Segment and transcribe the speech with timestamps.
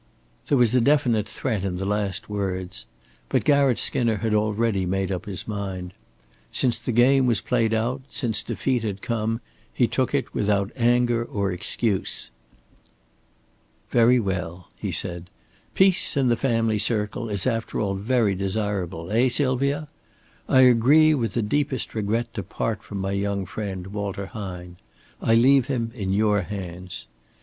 [0.47, 2.87] There was a definite threat in the last words.
[3.29, 5.93] But Garratt Skinner had already made up his mind.
[6.51, 9.41] Since the game was played out, since defeat had come,
[9.71, 12.31] he took it without anger or excuse.
[13.91, 15.29] "Very well," he said.
[15.75, 19.87] "Peace in the family circle is after all very desirable eh, Sylvia?
[20.49, 24.77] I agree with the deepest regret to part from my young friend, Walter Hine.
[25.21, 27.05] I leave him in your hands."